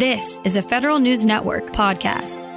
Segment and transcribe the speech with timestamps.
[0.00, 2.48] This is a Federal News Network podcast.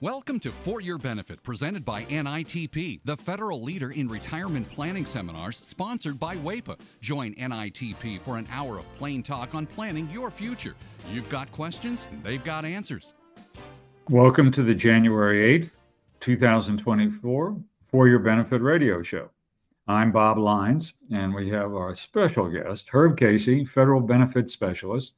[0.00, 5.56] Welcome to For Your Benefit, presented by NITP, the federal leader in retirement planning seminars,
[5.56, 6.78] sponsored by WAEPA.
[7.00, 10.76] Join NITP for an hour of plain talk on planning your future.
[11.10, 13.14] You've got questions, they've got answers.
[14.08, 15.72] Welcome to the January 8th,
[16.20, 17.56] 2024
[17.88, 19.28] For Your Benefit radio show.
[19.90, 25.14] I'm Bob Leins, and we have our special guest, Herb Casey, Federal Benefit Specialist,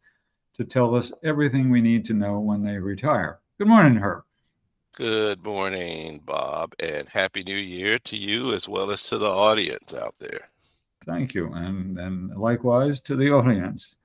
[0.55, 3.41] to tell us everything we need to know when they retire.
[3.59, 4.23] Good morning, Herb.
[4.97, 9.93] Good morning, Bob, and Happy New Year to you as well as to the audience
[9.93, 10.49] out there.
[11.05, 13.97] Thank you, and, and likewise to the audience.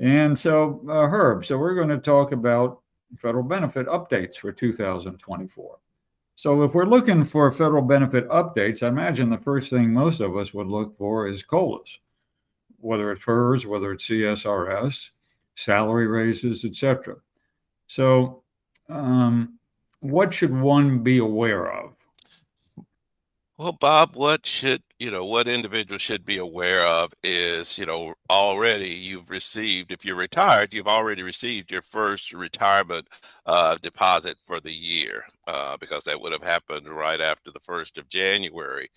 [0.00, 2.80] And so, uh, Herb, so we're going to talk about
[3.22, 5.78] federal benefit updates for 2024.
[6.40, 10.38] So, if we're looking for federal benefit updates, I imagine the first thing most of
[10.38, 11.98] us would look for is COLAs,
[12.78, 15.10] whether it's FERS, whether it's CSRS,
[15.54, 17.16] salary raises, etc.
[17.88, 18.42] So,
[18.88, 19.58] um,
[19.98, 21.90] what should one be aware of?
[23.60, 25.26] Well, Bob, what should you know?
[25.26, 30.72] What individuals should be aware of is you know already you've received if you're retired,
[30.72, 33.08] you've already received your first retirement
[33.46, 37.98] uh, deposit for the year uh, because that would have happened right after the first
[37.98, 38.88] of January.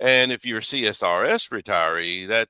[0.00, 2.48] And if you're CSRS retiree, that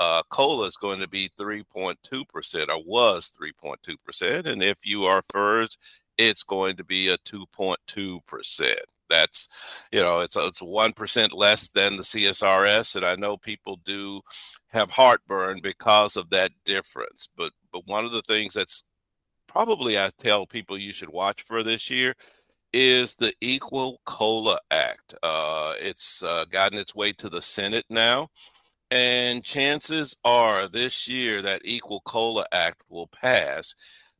[0.00, 4.46] uh, COLA is going to be 3.2% or was 3.2%.
[4.46, 5.78] And if you are FERS,
[6.18, 8.74] it's going to be a 2.2%.
[9.10, 9.48] That's,
[9.92, 12.96] you know, it's it's 1% less than the CSRS.
[12.96, 14.20] And I know people do
[14.68, 17.28] have heartburn because of that difference.
[17.36, 18.84] But but one of the things that's
[19.46, 22.14] probably I tell people you should watch for this year
[22.72, 25.14] is the Equal COLA Act.
[25.22, 28.28] Uh, it's uh, gotten its way to the Senate now.
[28.90, 33.74] And chances are this year that Equal COLA Act will pass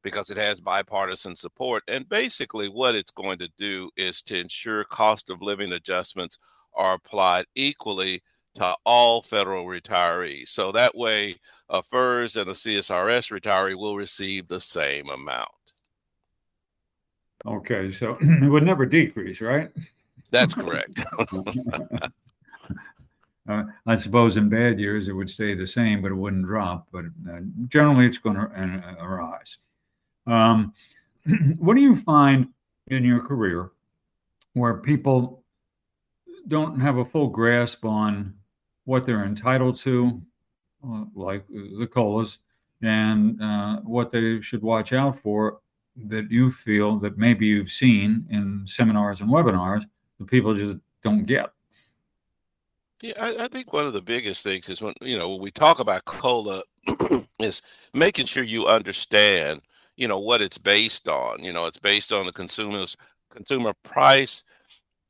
[0.04, 1.82] because it has bipartisan support.
[1.88, 6.38] And basically, what it's going to do is to ensure cost of living adjustments
[6.74, 8.22] are applied equally
[8.54, 10.48] to all federal retirees.
[10.48, 11.36] So that way,
[11.68, 15.48] a FERS and a CSRS retiree will receive the same amount.
[17.46, 19.70] Okay, so it would never decrease, right?
[20.30, 21.00] That's correct.
[23.48, 26.88] uh, I suppose in bad years it would stay the same, but it wouldn't drop.
[26.92, 29.58] But uh, generally, it's going to uh, rise.
[30.26, 30.72] Um,
[31.58, 32.48] what do you find
[32.88, 33.70] in your career
[34.52, 35.42] where people
[36.48, 38.34] don't have a full grasp on
[38.84, 40.20] what they're entitled to,
[40.86, 42.38] uh, like the colas,
[42.82, 45.60] and uh, what they should watch out for
[45.96, 49.84] that you feel that maybe you've seen in seminars and webinars
[50.18, 51.50] that people just don't get?
[53.00, 55.50] Yeah, I, I, think one of the biggest things is when you know when we
[55.50, 56.62] talk about cola
[57.38, 59.60] is making sure you understand
[59.96, 61.42] you know what it's based on.
[61.44, 62.96] You know, it's based on the consumers
[63.30, 64.44] consumer price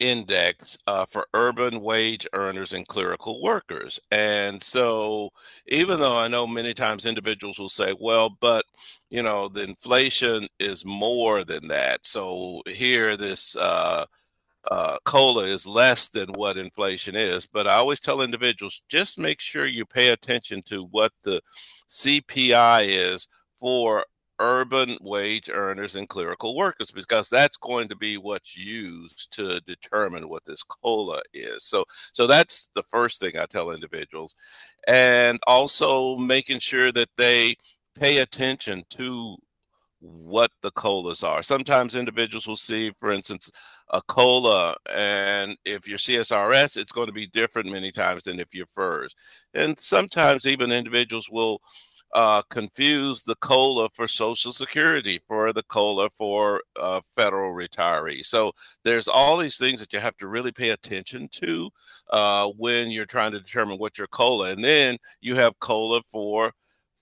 [0.00, 4.00] index uh, for urban wage earners and clerical workers.
[4.10, 5.30] And so,
[5.68, 8.64] even though I know many times individuals will say, well, but
[9.10, 12.04] you know, the inflation is more than that.
[12.06, 14.04] So, here, this uh,
[14.70, 17.46] uh, cola is less than what inflation is.
[17.46, 21.40] But I always tell individuals just make sure you pay attention to what the
[21.88, 23.28] CPI is
[23.58, 24.04] for
[24.40, 30.28] urban wage earners and clerical workers because that's going to be what's used to determine
[30.28, 31.64] what this cola is.
[31.64, 34.34] So so that's the first thing i tell individuals.
[34.88, 37.56] And also making sure that they
[37.94, 39.36] pay attention to
[40.00, 41.42] what the colas are.
[41.42, 43.50] Sometimes individuals will see for instance
[43.90, 48.54] a cola and if you're csrs it's going to be different many times than if
[48.54, 49.14] you're fers.
[49.54, 51.60] And sometimes even individuals will
[52.14, 58.26] uh, confuse the COLA for Social Security for the COLA for uh, federal retirees.
[58.26, 58.52] So
[58.84, 61.70] there's all these things that you have to really pay attention to
[62.10, 64.50] uh, when you're trying to determine what your COLA.
[64.50, 66.52] And then you have COLA for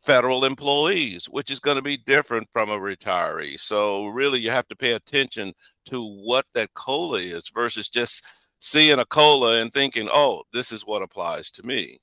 [0.03, 3.61] federal employees, which is going to be different from a retiree.
[3.61, 5.53] So really, you have to pay attention
[5.87, 8.25] to what that COLA is versus just
[8.61, 12.01] seeing a COLA and thinking, "Oh, this is what applies to me."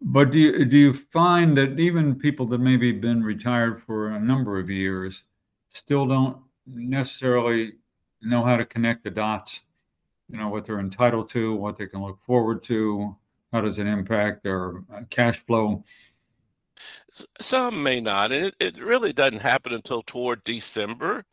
[0.00, 4.20] But do you, do you find that even people that maybe been retired for a
[4.20, 5.24] number of years
[5.70, 7.74] still don't necessarily
[8.22, 9.62] know how to connect the dots?
[10.30, 13.16] You know, what they're entitled to, what they can look forward to,
[13.52, 15.84] how does it impact their uh, cash flow?
[17.40, 21.24] Some may not, and it, it really doesn't happen until toward December.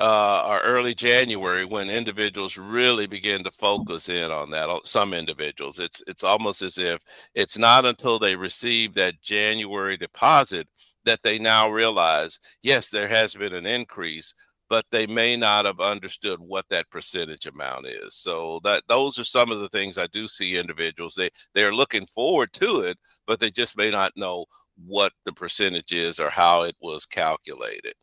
[0.00, 4.68] Uh, or early January when individuals really begin to focus in on that.
[4.84, 7.02] Some individuals, it's it's almost as if
[7.34, 10.68] it's not until they receive that January deposit
[11.04, 14.34] that they now realize, yes, there has been an increase,
[14.70, 18.14] but they may not have understood what that percentage amount is.
[18.16, 21.14] So that those are some of the things I do see individuals.
[21.14, 24.46] They they're looking forward to it, but they just may not know
[24.86, 27.94] what the percentage is or how it was calculated.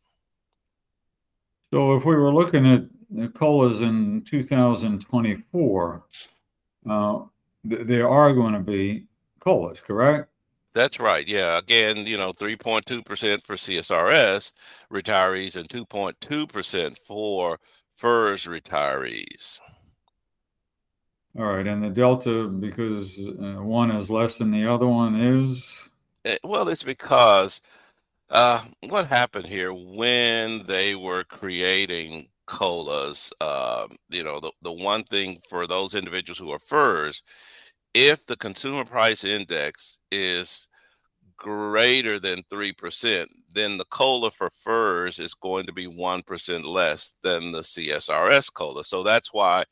[1.71, 6.03] So if we were looking at the colas in 2024,
[6.89, 7.19] uh,
[7.69, 9.05] th- there are going to be
[9.39, 10.29] colas, correct?
[10.73, 11.27] That's right.
[11.27, 11.57] Yeah.
[11.57, 14.51] Again, you know, 3.2% for CSRS
[14.91, 17.59] retirees and 2.2% for
[17.97, 19.59] FERS retirees.
[21.37, 21.67] All right.
[21.67, 25.89] And the delta, because uh, one is less than the other one, is?
[26.25, 27.61] Eh, well, it's because
[28.31, 35.03] uh, what happened here when they were creating colas, uh, you know, the, the one
[35.03, 37.23] thing for those individuals who are FERS
[37.93, 40.67] if the consumer price index is
[41.37, 47.51] greater than 3%, then the COLA for FERS is going to be 1% less than
[47.51, 48.83] the CSRS COLA.
[48.83, 49.65] So that's why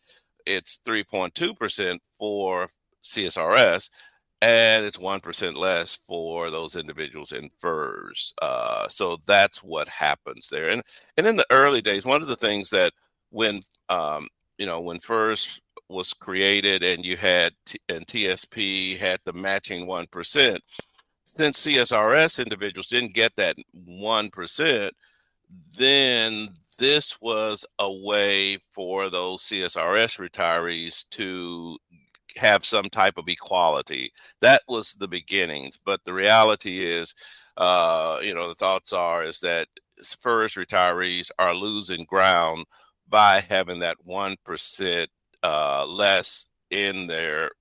[0.46, 2.68] it's 3.2% for
[3.04, 3.90] CSRS
[4.42, 8.34] and it's 1% less for those individuals in FERS.
[8.42, 10.70] Uh, so that's what happens there.
[10.70, 10.82] And,
[11.18, 12.94] and in the early days, one of the things that
[13.32, 14.28] when, um,
[14.58, 17.54] you know, when FERS was created and you had
[17.90, 20.60] and TSP had the matching 1%.
[21.26, 23.56] Since CSRS individuals didn't get that
[23.88, 24.92] 1%,
[25.78, 31.78] then this was a way for those CSRS retirees to
[32.40, 34.12] have some type of equality.
[34.42, 37.14] That was the beginnings, but the reality is,
[37.58, 39.68] uh, you know, the thoughts are is that
[40.04, 42.66] FERS retirees are losing ground
[43.08, 45.10] by having that one percent
[45.44, 47.52] uh, less in their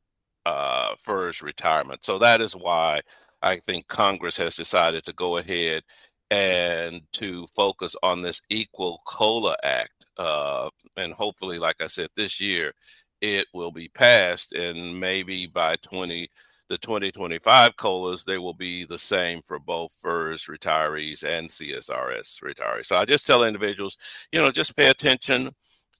[0.46, 0.94] uh,
[1.42, 2.04] retirement.
[2.04, 3.00] So that is why
[3.42, 5.82] I think Congress has decided to go ahead
[6.30, 10.06] and to focus on this Equal COLA Act.
[10.16, 12.72] Uh, and hopefully, like I said, this year
[13.20, 16.28] it will be passed, and maybe by 20
[16.68, 22.86] the 2025 colas they will be the same for both FERS retirees and CSRS retirees.
[22.86, 23.96] So I just tell individuals,
[24.32, 25.50] you know, just pay attention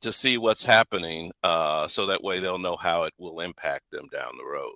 [0.01, 4.07] to see what's happening uh, so that way they'll know how it will impact them
[4.13, 4.75] down the road.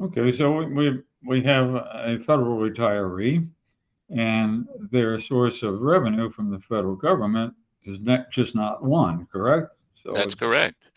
[0.00, 3.48] Okay, so we we have a federal retiree,
[4.10, 7.52] and their source of revenue from the federal government
[7.82, 9.72] is not just not one, correct?
[10.08, 10.90] So that's correct.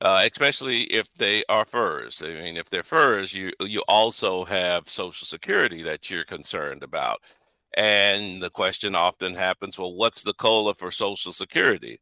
[0.00, 2.22] Uh, especially if they are FERS.
[2.22, 7.22] I mean, if they're FERS, you you also have Social Security that you're concerned about,
[7.76, 11.98] and the question often happens: Well, what's the cola for Social Security?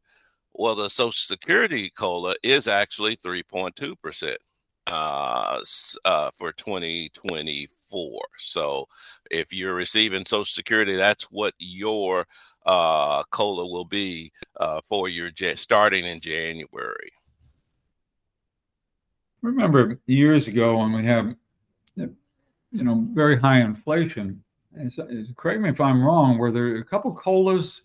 [0.55, 4.37] Well, the Social Security COLA is actually 3.2%
[4.86, 5.60] uh,
[6.04, 8.20] uh, for 2024.
[8.38, 8.86] So
[9.31, 12.26] if you're receiving Social Security, that's what your
[12.66, 17.12] uh, COLA will be uh, for your starting in January.
[19.42, 21.37] Remember years ago when we had,
[21.96, 22.14] you
[22.72, 24.42] know, very high inflation.
[25.37, 26.38] Correct me if I'm wrong.
[26.38, 27.82] Were there a couple colas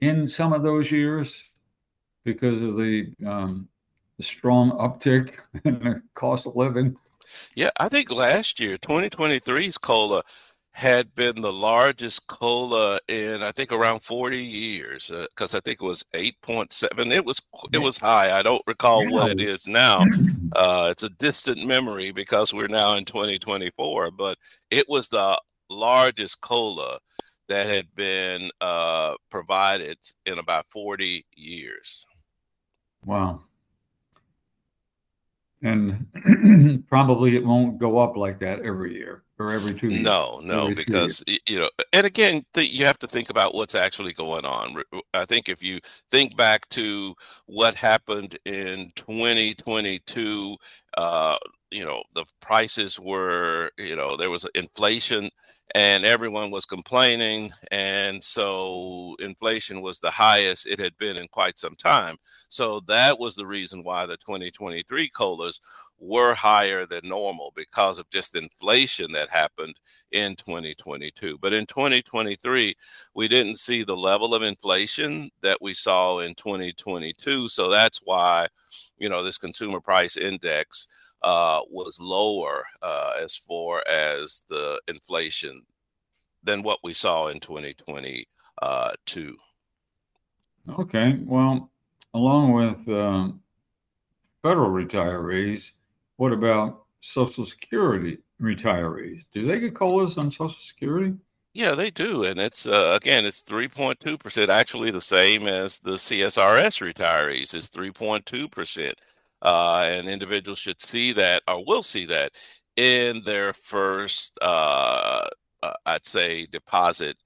[0.00, 1.44] in some of those years?
[2.24, 3.68] because of the, um,
[4.22, 5.34] strong uptick
[5.64, 6.96] in the cost of living?
[7.54, 10.22] Yeah, I think last year, 2023's cola
[10.74, 15.82] had been the largest cola in I think around 40 years because uh, I think
[15.82, 17.14] it was 8.7.
[17.14, 17.42] It was
[17.72, 18.36] it was high.
[18.36, 20.04] I don't recall what it is now.
[20.54, 24.36] Uh, it's a distant memory because we're now in 2024, but
[24.70, 26.98] it was the largest cola
[27.48, 29.96] that had been uh, provided
[30.26, 32.04] in about 40 years.
[33.06, 33.44] Wow.
[35.62, 40.02] And probably it won't go up like that every year or every two years.
[40.02, 44.12] No, no, because you know, and again, th- you have to think about what's actually
[44.12, 44.82] going on.
[45.14, 47.14] I think if you think back to
[47.46, 50.56] what happened in 2022,
[50.96, 51.36] uh,
[51.70, 55.30] you know, the prices were, you know, there was inflation
[55.74, 57.50] and everyone was complaining.
[57.70, 62.16] And so inflation was the highest it had been in quite some time.
[62.48, 65.60] So that was the reason why the 2023 COLAs
[65.98, 69.78] were higher than normal because of just inflation that happened
[70.10, 71.38] in 2022.
[71.40, 72.74] But in 2023,
[73.14, 77.48] we didn't see the level of inflation that we saw in 2022.
[77.48, 78.48] So that's why,
[78.98, 80.88] you know, this consumer price index
[81.24, 85.62] uh, was lower uh, as far as the inflation
[86.42, 89.36] than what we saw in 2022.
[90.68, 91.18] Okay.
[91.24, 91.70] Well,
[92.14, 93.28] along with uh,
[94.42, 95.72] federal retirees,
[96.16, 99.24] what about Social Security retirees?
[99.32, 101.14] Do they get COLAs on Social Security?
[101.54, 105.46] Yeah, they do, and it's uh, again, it's three point two percent, actually the same
[105.46, 107.52] as the CSRS retirees.
[107.54, 108.98] It's three point two percent,
[109.42, 112.32] uh, and individuals should see that or will see that
[112.76, 115.28] in their first, uh,
[115.62, 117.16] uh, I'd say, deposit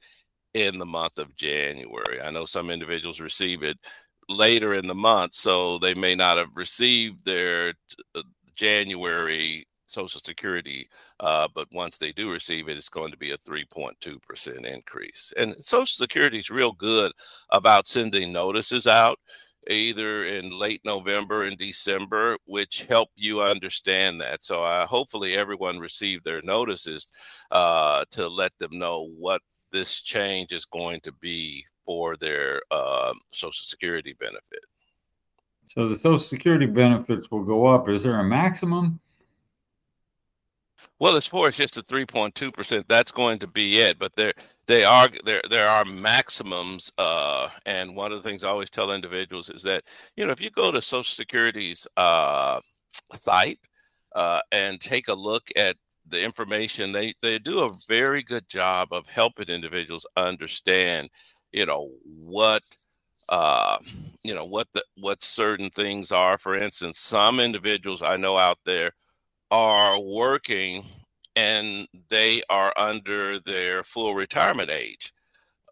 [0.55, 2.21] in the month of January.
[2.21, 3.79] I know some individuals receive it
[4.29, 7.75] later in the month, so they may not have received their
[8.15, 8.23] uh,
[8.55, 10.89] January Social Security,
[11.21, 15.33] uh, but once they do receive it, it's going to be a 3.2% increase.
[15.37, 17.13] And Social Security is real good
[17.51, 19.19] about sending notices out
[19.69, 24.45] either in late November and December, which help you understand that.
[24.45, 27.11] So uh, hopefully everyone received their notices
[27.51, 29.43] uh, to let them know what
[29.73, 34.65] this change is going to be for their uh, Social Security benefit.
[35.69, 37.89] So the Social Security benefits will go up.
[37.89, 39.01] Is there a maximum?
[40.99, 43.99] Well, as far as just the 3.2 percent, that's going to be it.
[43.99, 44.33] But there,
[44.67, 45.43] they are there.
[45.49, 49.85] There are maximums, uh, and one of the things I always tell individuals is that
[50.17, 52.61] you know if you go to Social Security's uh,
[53.15, 53.59] site
[54.15, 55.77] uh, and take a look at
[56.09, 61.11] the information, they they do a very good job of helping individuals understand,
[61.53, 62.63] you know, what
[63.29, 63.79] uh,
[64.23, 66.39] you know what the what certain things are.
[66.39, 68.93] For instance, some individuals I know out there
[69.51, 70.85] are working
[71.37, 75.13] and they are under their full retirement age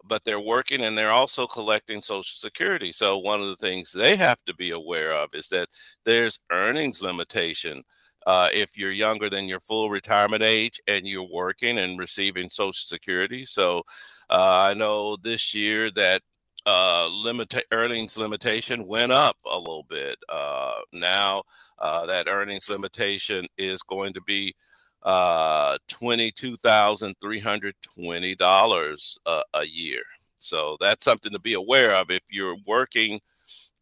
[0.07, 2.93] but they're working and they're also collecting social security.
[2.93, 5.69] So one of the things they have to be aware of is that
[6.05, 7.83] there's earnings limitation.
[8.27, 12.73] Uh, if you're younger than your full retirement age and you're working and receiving social
[12.73, 13.45] security.
[13.45, 13.83] So
[14.31, 16.23] uh, i know this year that
[16.67, 20.19] uh, limit earnings limitation went up a little bit.
[20.29, 21.43] Uh, now
[21.79, 24.55] uh, that earnings limitation is going to be
[25.03, 30.03] uh, twenty-two thousand three hundred twenty dollars a year.
[30.37, 33.21] So that's something to be aware of if you're working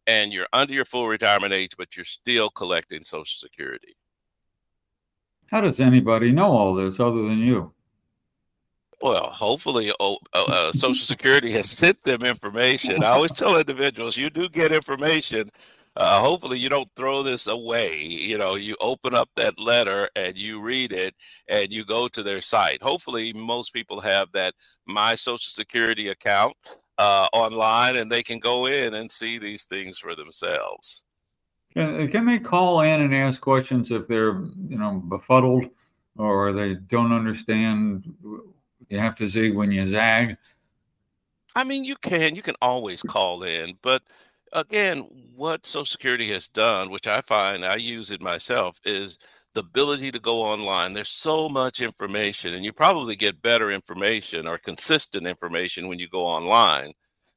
[0.07, 3.95] and you're under your full retirement age, but you're still collecting Social Security.
[5.47, 7.73] How does anybody know all this other than you?
[9.03, 13.03] Well, hopefully, oh, uh, uh, Social Security has sent them information.
[13.03, 15.51] I always tell individuals, you do get information.
[15.97, 18.01] Uh, hopefully, you don't throw this away.
[18.01, 21.15] You know, you open up that letter and you read it,
[21.49, 22.81] and you go to their site.
[22.81, 24.53] Hopefully, most people have that
[24.85, 26.55] My Social Security account
[26.97, 31.03] uh, online, and they can go in and see these things for themselves.
[31.73, 35.65] Can, can they call in and ask questions if they're, you know, befuddled
[36.17, 38.05] or they don't understand
[38.89, 40.37] you have to zig when you zag.
[41.55, 42.35] I mean, you can.
[42.35, 44.01] You can always call in, but
[44.53, 49.19] again, what Social Security has done, which I find I use it myself, is
[49.53, 50.93] the ability to go online.
[50.93, 56.07] There's so much information, and you probably get better information or consistent information when you
[56.07, 56.93] go online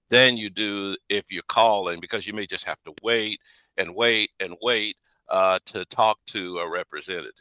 [0.09, 3.41] than you do if you're calling because you may just have to wait
[3.77, 4.97] and wait and wait
[5.29, 7.33] uh, to talk to a representative.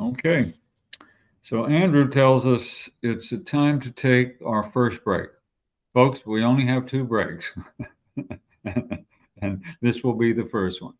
[0.00, 0.54] Okay.
[1.42, 5.28] So Andrew tells us it's a time to take our first break.
[5.92, 7.52] Folks, we only have two breaks.
[8.64, 10.94] and this will be the first one.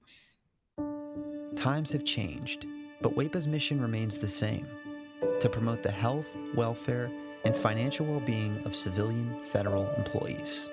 [1.55, 2.67] Times have changed,
[3.01, 4.67] but WAEPA's mission remains the same
[5.39, 7.09] to promote the health, welfare,
[7.45, 10.71] and financial well being of civilian federal employees.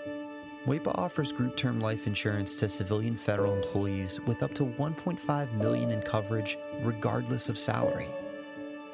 [0.66, 5.92] WAEPA offers group term life insurance to civilian federal employees with up to 1.5 million
[5.92, 8.10] in coverage regardless of salary.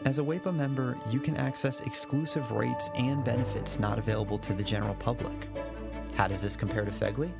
[0.05, 4.63] As a WAEPA member, you can access exclusive rates and benefits not available to the
[4.63, 5.47] general public.
[6.13, 7.33] How does this compare to FEGLI?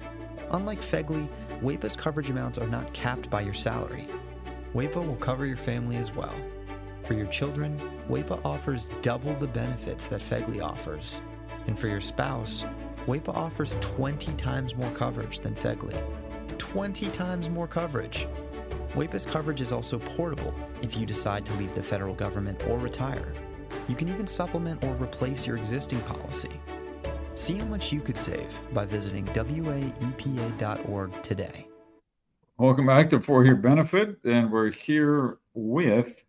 [0.50, 1.29] Unlike FEGLI,
[1.62, 4.07] WAEPA's coverage amounts are not capped by your salary.
[4.74, 6.34] WAEPA will cover your family as well.
[7.03, 7.79] For your children,
[8.10, 11.22] WAEPA offers double the benefits that FEGLI offers.
[11.67, 12.65] And for your spouse,
[13.05, 16.01] WAEPA offers 20 times more coverage than FEGLI.
[16.57, 18.27] 20 times more coverage!
[18.95, 23.33] WAEPA's coverage is also portable if you decide to leave the federal government or retire.
[23.89, 26.61] You can even supplement or replace your existing policy.
[27.35, 30.01] See how much you could save by visiting waepa.org
[31.21, 31.67] today.
[32.57, 36.23] Welcome back to For Your Benefit, and we're here with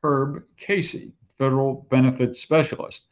[0.00, 3.02] Herb Casey, Federal Benefits Specialist,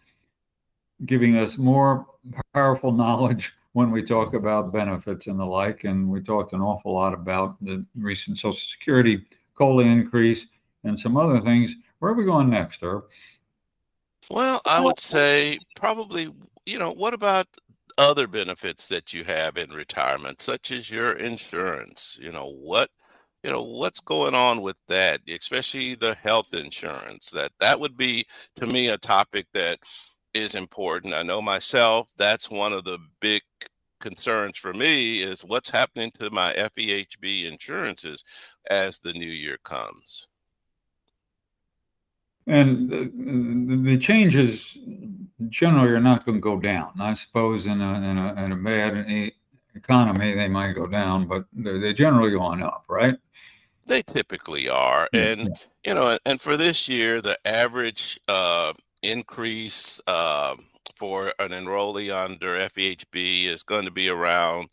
[1.04, 2.06] giving us more
[2.54, 5.84] powerful knowledge when we talk about benefits and the like.
[5.84, 9.24] And we talked an awful lot about the recent Social Security
[9.54, 10.46] COLA increase
[10.84, 11.74] and some other things.
[11.98, 13.04] Where are we going next, Herb?
[14.30, 16.32] Well, I would say probably,
[16.66, 17.46] you know, what about
[17.98, 22.18] other benefits that you have in retirement, such as your insurance.
[22.20, 22.90] You know what
[23.42, 28.24] you know what's going on with that especially the health insurance that that would be
[28.56, 29.78] to me a topic that
[30.32, 33.42] is important i know myself that's one of the big
[34.02, 38.24] concerns for me is what's happening to my FEHB insurances
[38.68, 40.28] as the new year comes.
[42.46, 44.76] And the, the changes
[45.48, 46.92] generally are not going to go down.
[47.00, 49.32] I suppose in a, in a, in a bad
[49.74, 53.16] economy, they might go down, but they're, they're generally going up, right?
[53.86, 55.08] They typically are.
[55.12, 60.56] And, you know, and for this year, the average uh, increase uh,
[60.96, 64.68] for an enrollee under FEHB is going to be around,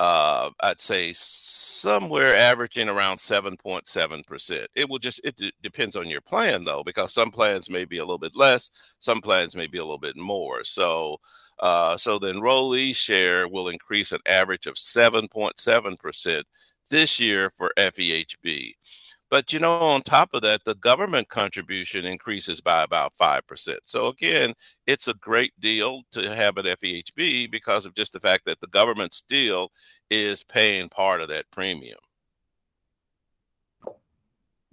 [0.00, 4.66] uh, I'd say, somewhere averaging around 7.7%.
[4.74, 7.98] It will just, it d- depends on your plan though, because some plans may be
[7.98, 10.64] a little bit less, some plans may be a little bit more.
[10.64, 11.18] So,
[11.60, 16.42] uh, so the enrollee share will increase an average of 7.7%
[16.90, 18.74] this year for FEHB.
[19.30, 23.76] But you know, on top of that, the government contribution increases by about 5%.
[23.84, 24.54] So again,
[24.86, 28.68] it's a great deal to have an FEHB because of just the fact that the
[28.68, 29.70] government still
[30.10, 31.98] is paying part of that premium.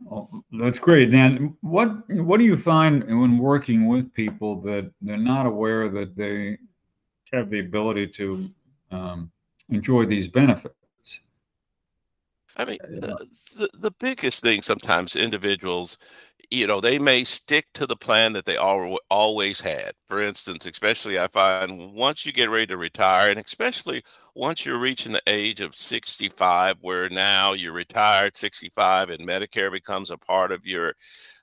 [0.06, 1.12] Well, that's great.
[1.12, 6.16] Dan, what what do you find when working with people that they're not aware that
[6.18, 6.58] they
[7.32, 8.50] have the ability to
[8.92, 9.32] um,
[9.70, 10.83] enjoy these benefits?
[12.56, 13.16] I mean, the,
[13.56, 15.98] the, the biggest thing sometimes individuals,
[16.52, 19.94] you know, they may stick to the plan that they al- always had.
[20.08, 24.04] For instance, especially I find once you get ready to retire, and especially
[24.36, 30.12] once you're reaching the age of 65, where now you're retired 65 and Medicare becomes
[30.12, 30.94] a part of your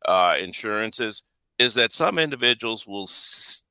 [0.07, 1.27] uh, insurances,
[1.59, 3.65] is that some individuals will s-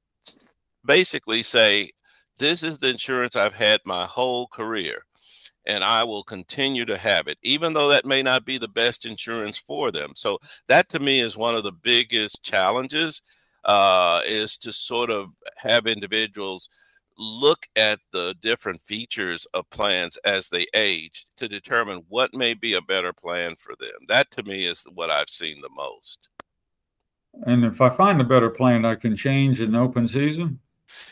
[0.86, 1.92] basically say,
[2.38, 5.04] This is the insurance I've had my whole career
[5.66, 9.06] and I will continue to have it, even though that may not be the best
[9.06, 10.12] insurance for them.
[10.16, 13.22] So that to me is one of the biggest challenges
[13.66, 16.70] uh, is to sort of have individuals
[17.18, 22.76] look at the different features of plans as they age to determine what may be
[22.76, 23.90] a better plan for them.
[24.08, 26.30] That to me is what I've seen the most.
[27.46, 30.60] And if I find a better plan, I can change in open season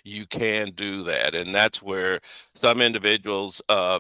[0.04, 2.20] you can do that and that's where
[2.56, 4.00] some individuals uh,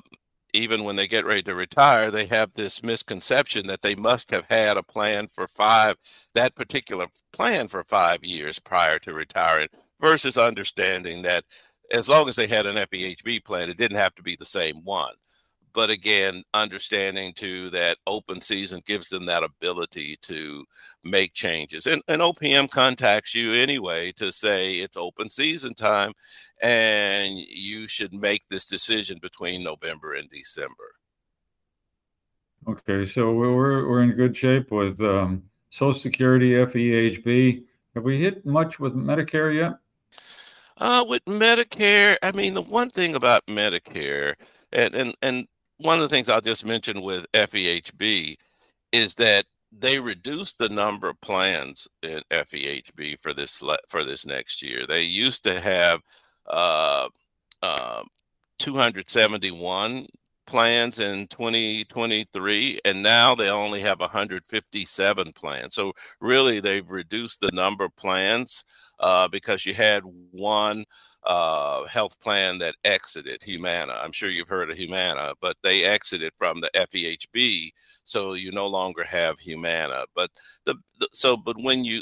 [0.53, 4.45] even when they get ready to retire, they have this misconception that they must have
[4.49, 5.97] had a plan for five,
[6.33, 11.43] that particular plan for five years prior to retiring, versus understanding that
[11.91, 14.83] as long as they had an FEHB plan, it didn't have to be the same
[14.83, 15.13] one
[15.77, 20.65] but again, understanding too that open season gives them that ability to
[21.03, 21.85] make changes.
[21.85, 26.13] And, and OPM contacts you anyway to say it's open season time
[26.63, 30.95] and you should make this decision between November and December.
[32.67, 37.65] Okay, so we're, we're in good shape with um, Social Security, FEHB.
[37.93, 39.73] Have we hit much with Medicare yet?
[40.79, 44.33] Uh, with Medicare, I mean, the one thing about Medicare,
[44.73, 45.47] and, and, and
[45.79, 48.37] one of the things I'll just mention with FEHB
[48.91, 54.61] is that they reduced the number of plans in FEHB for this for this next
[54.61, 54.85] year.
[54.87, 56.01] They used to have
[56.47, 57.09] uh,
[57.61, 58.03] uh,
[58.59, 60.07] 271
[60.47, 67.51] plans in 2023 and now they only have 157 plans so really they've reduced the
[67.51, 68.63] number of plans
[68.99, 70.86] uh, because you had one
[71.23, 73.99] uh, health plan that exited Humana.
[74.01, 77.71] I'm sure you've heard of Humana, but they exited from the FEHB,
[78.03, 80.05] so you no longer have Humana.
[80.15, 80.31] But
[80.65, 82.01] the, the so but when you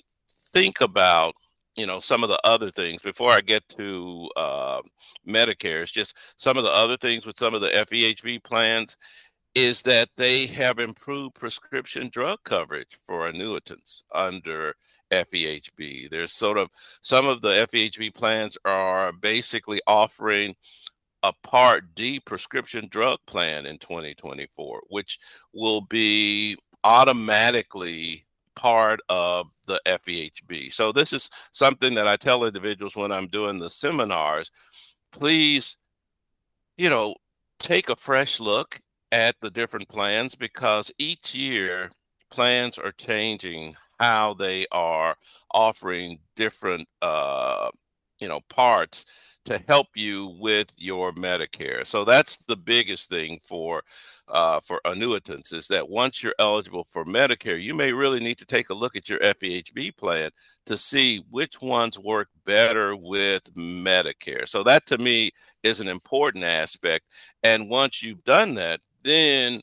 [0.54, 1.34] think about
[1.76, 4.82] you know some of the other things before I get to uh,
[5.28, 8.96] Medicare, it's just some of the other things with some of the FEHB plans
[9.56, 14.76] is that they have improved prescription drug coverage for annuitants under
[15.12, 16.10] FEHB.
[16.10, 16.70] There's sort of
[17.02, 20.56] some of the FEHB plans are basically offering
[21.24, 25.20] a Part D prescription drug plan in 2024, which
[25.54, 30.72] will be automatically part of the FEHB.
[30.72, 34.52] So this is something that I tell individuals when I'm doing the seminars,
[35.12, 35.80] please,
[36.78, 37.16] you know,
[37.60, 38.80] take a fresh look
[39.12, 41.92] at the different plans because each year
[42.32, 45.16] plans are changing how they are
[45.52, 47.70] offering different uh,
[48.20, 49.06] you know parts
[49.46, 51.86] to help you with your Medicare.
[51.86, 53.84] So that's the biggest thing for
[54.28, 58.46] uh, for annuitants is that once you're eligible for Medicare, you may really need to
[58.46, 60.32] take a look at your FEHB plan
[60.66, 64.48] to see which ones work better with Medicare.
[64.48, 65.32] So that to me
[65.66, 67.06] is an important aspect.
[67.44, 69.62] And once you've done that, then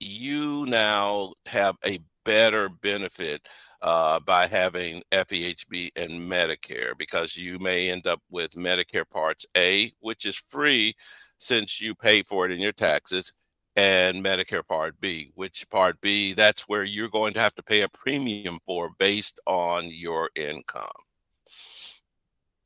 [0.00, 3.46] you now have a better benefit
[3.82, 9.92] uh, by having FEHB and Medicare because you may end up with Medicare Parts A,
[10.00, 10.94] which is free
[11.38, 13.32] since you pay for it in your taxes,
[13.76, 17.82] and Medicare Part B, which Part B, that's where you're going to have to pay
[17.82, 21.05] a premium for based on your income.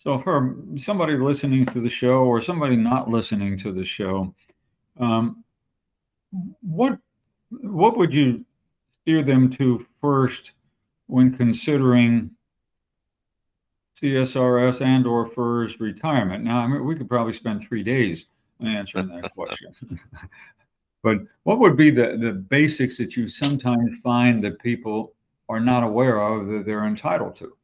[0.01, 4.35] So, for somebody listening to the show or somebody not listening to the show,
[4.99, 5.45] um,
[6.63, 6.99] what
[7.51, 8.47] what would you
[9.03, 10.53] steer them to first
[11.09, 12.31] when considering
[14.01, 16.45] CSRS and or FERS retirement?
[16.45, 18.25] Now, I mean, we could probably spend three days
[18.65, 20.01] answering that question.
[21.03, 25.13] but what would be the, the basics that you sometimes find that people
[25.51, 27.55] are not aware of that they're entitled to?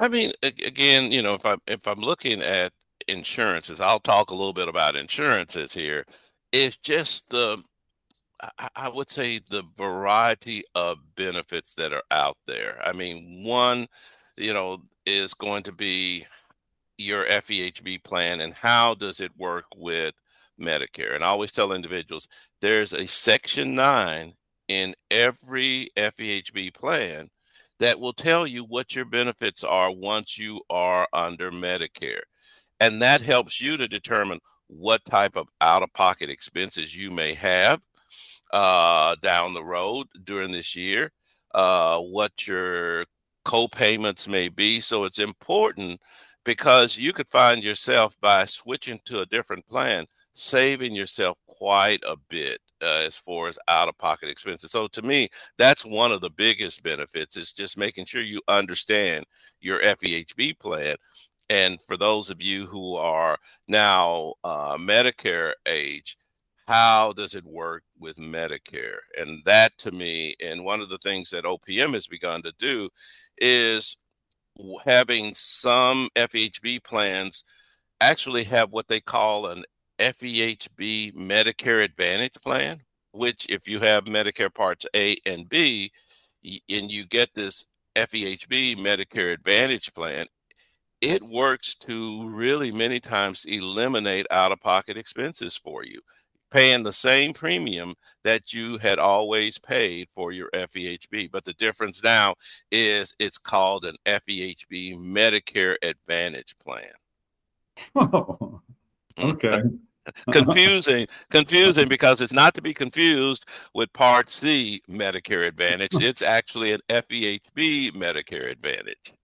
[0.00, 2.72] I mean, again, you know, if I'm if I'm looking at
[3.08, 6.04] insurances, I'll talk a little bit about insurances here.
[6.52, 7.62] It's just the
[8.76, 12.80] I would say the variety of benefits that are out there.
[12.84, 13.86] I mean, one,
[14.36, 16.26] you know, is going to be
[16.98, 20.14] your FEHB plan and how does it work with
[20.60, 21.14] Medicare?
[21.14, 22.28] And I always tell individuals
[22.60, 24.34] there's a section nine
[24.68, 27.30] in every FEHB plan
[27.80, 32.22] that will tell you what your benefits are once you are under Medicare.
[32.80, 37.34] And that helps you to determine what type of out of pocket expenses you may
[37.34, 37.80] have
[38.52, 41.10] uh, down the road during this year,
[41.54, 43.04] uh, what your
[43.44, 44.80] co-payments may be.
[44.80, 46.00] So it's important
[46.44, 52.16] because you could find yourself by switching to a different plan saving yourself quite a
[52.28, 54.70] bit uh, as far as out of pocket expenses.
[54.70, 59.24] So to me, that's one of the biggest benefits is just making sure you understand
[59.60, 60.96] your FEHB plan.
[61.50, 66.16] And for those of you who are now uh, Medicare age,
[66.66, 68.98] how does it work with Medicare?
[69.18, 72.88] And that to me, and one of the things that OPM has begun to do
[73.38, 73.98] is
[74.84, 77.44] having some FEHB plans
[78.00, 79.64] actually have what they call an
[79.98, 82.80] FEHB Medicare Advantage plan,
[83.12, 85.92] which if you have Medicare Parts A and B,
[86.42, 90.26] and you get this FEHB Medicare Advantage plan,
[91.00, 96.00] it works to really many times eliminate out of pocket expenses for you,
[96.50, 101.30] paying the same premium that you had always paid for your FEHB.
[101.30, 102.34] But the difference now
[102.70, 106.84] is it's called an FEHB Medicare Advantage plan.
[107.96, 108.62] Oh,
[109.18, 109.62] okay.
[110.32, 115.92] confusing, confusing because it's not to be confused with Part C Medicare Advantage.
[116.04, 119.14] It's actually an FEHB Medicare Advantage.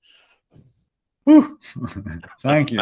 [2.42, 2.80] Thank you.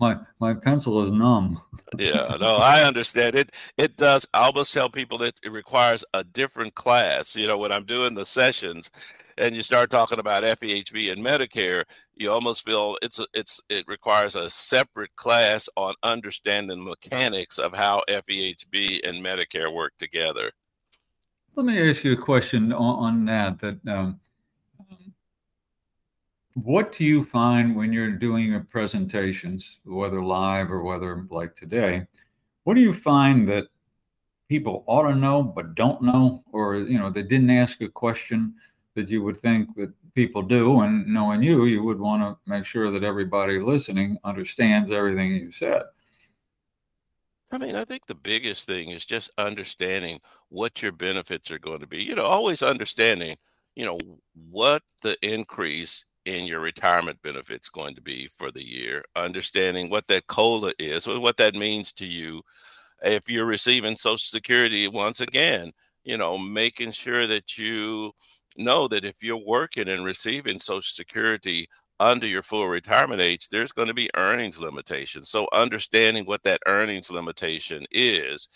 [0.00, 1.60] my my pencil is numb.
[1.96, 3.52] yeah, no, I understand it.
[3.78, 4.26] It does.
[4.34, 7.36] I almost tell people that it requires a different class.
[7.36, 8.90] You know, when I'm doing the sessions,
[9.38, 11.84] and you start talking about FEHB and Medicare,
[12.16, 17.74] you almost feel it's it's it requires a separate class on understanding the mechanics of
[17.74, 20.52] how FEHB and Medicare work together.
[21.54, 23.58] Let me ask you a question on, on that.
[23.60, 24.20] That um,
[26.54, 32.06] what do you find when you're doing your presentations, whether live or whether like today?
[32.64, 33.68] What do you find that
[34.48, 38.54] people ought to know but don't know, or you know they didn't ask a question?
[38.94, 40.80] That you would think that people do.
[40.82, 45.50] And knowing you, you would want to make sure that everybody listening understands everything you
[45.50, 45.82] said.
[47.50, 51.80] I mean, I think the biggest thing is just understanding what your benefits are going
[51.80, 52.02] to be.
[52.02, 53.36] You know, always understanding,
[53.76, 53.98] you know,
[54.50, 60.06] what the increase in your retirement benefits going to be for the year, understanding what
[60.06, 62.42] that COLA is, what that means to you.
[63.02, 65.72] If you're receiving Social Security, once again,
[66.04, 68.12] you know, making sure that you
[68.58, 71.68] know that if you're working and receiving Social Security
[72.00, 75.28] under your full retirement age, there's going to be earnings limitations.
[75.30, 78.48] So, understanding what that earnings limitation is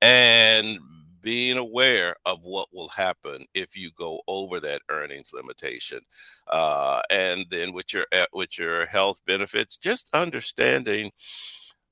[0.00, 0.78] and
[1.22, 6.00] being aware of what will happen if you go over that earnings limitation
[6.48, 11.10] uh, and then with your eh, with your health benefits just understanding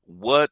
[0.07, 0.51] what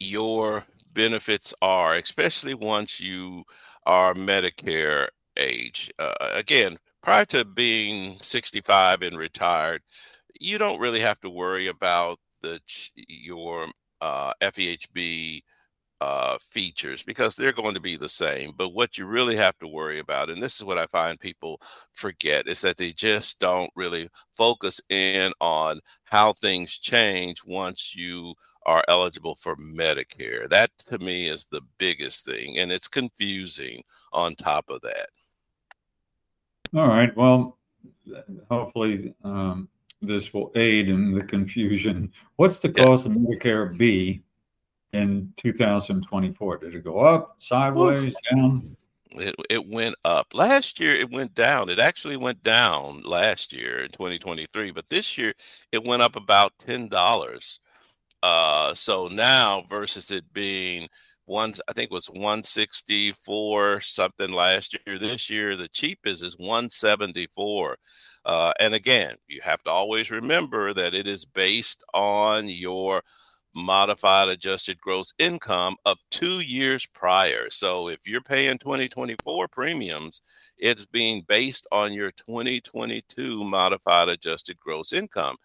[0.00, 0.64] your
[0.94, 3.42] benefits are especially once you
[3.86, 5.92] are medicare age.
[5.98, 9.82] Uh, again, prior to being 65 and retired,
[10.40, 12.60] you don't really have to worry about the
[13.08, 13.66] your
[14.00, 15.42] uh, FEHB
[16.00, 18.52] uh, features because they're going to be the same.
[18.56, 21.60] But what you really have to worry about, and this is what I find people
[21.92, 28.34] forget, is that they just don't really focus in on how things change once you
[28.66, 30.48] are eligible for Medicare.
[30.48, 35.08] That to me is the biggest thing, and it's confusing on top of that.
[36.74, 37.14] All right.
[37.16, 37.58] Well,
[38.50, 39.68] hopefully um,
[40.02, 42.12] this will aid in the confusion.
[42.36, 43.12] What's the cost yeah.
[43.12, 44.22] of Medicare B
[44.92, 46.58] in 2024?
[46.58, 48.76] Did it go up, sideways, down?
[49.12, 50.34] It, it went up.
[50.34, 51.68] Last year, it went down.
[51.68, 55.32] It actually went down last year in 2023, but this year
[55.72, 57.58] it went up about $10.
[58.22, 60.88] Uh, so now versus it being
[61.26, 64.98] one, I think it was 164 something last year.
[64.98, 67.76] This year, the cheapest is 174.
[68.24, 73.02] Uh, and again, you have to always remember that it is based on your
[73.56, 77.48] modified adjusted gross income of two years prior.
[77.50, 80.22] So if you're paying 2024 premiums,
[80.58, 85.36] it's being based on your 2022 modified adjusted gross income.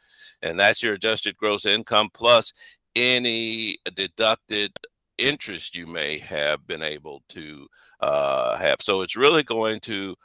[0.41, 2.53] And that's your adjusted gross income plus
[2.95, 4.73] any deducted
[5.21, 7.67] interest you may have been able to
[7.99, 8.77] uh, have.
[8.81, 10.15] So it's really going to,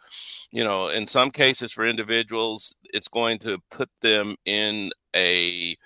[0.53, 5.77] you know, in some cases for individuals, it's going to put them in a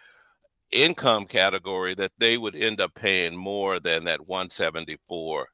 [0.73, 5.49] income category that they would end up paying more than that 174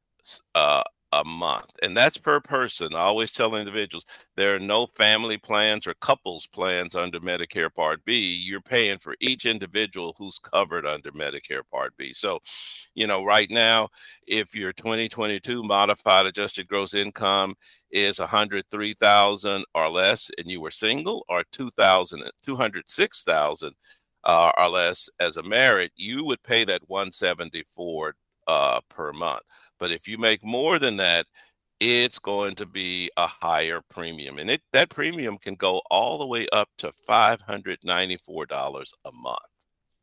[0.55, 0.83] uh,
[1.20, 1.72] a month.
[1.83, 2.94] And that's per person.
[2.94, 4.05] I always tell individuals
[4.37, 8.42] there are no family plans or couples plans under Medicare Part B.
[8.46, 12.12] You're paying for each individual who's covered under Medicare Part B.
[12.12, 12.40] So,
[12.94, 13.88] you know, right now,
[14.26, 17.55] if your 2022 modified adjusted gross income
[17.90, 23.74] is 103,000 or less and you were single or 2,000 206,000
[24.24, 28.14] uh, or less as a married, you would pay that 174
[28.47, 29.43] uh, per month.
[29.79, 31.27] But if you make more than that,
[31.79, 36.27] it's going to be a higher premium, and it that premium can go all the
[36.27, 39.39] way up to five hundred ninety four dollars a month.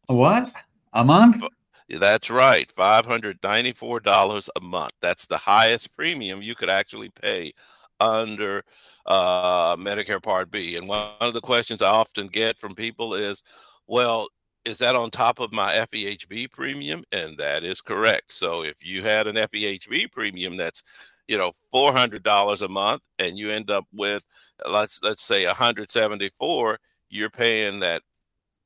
[0.08, 0.52] What
[0.94, 1.42] a month?
[1.90, 4.94] That's right, five hundred ninety four dollars a month.
[5.02, 7.54] That's the highest premium you could actually pay
[8.00, 8.64] under
[9.06, 10.76] uh, Medicare Part B.
[10.78, 13.44] And one of the questions I often get from people is,
[13.88, 14.28] well,
[14.66, 17.04] is that on top of my FEHB premium?
[17.12, 18.32] And that is correct.
[18.32, 20.84] So if you had an FEHB premium that's
[21.28, 24.24] you know four hundred dollars a month, and you end up with
[24.70, 28.02] let's let's say one hundred seventy four, you're paying that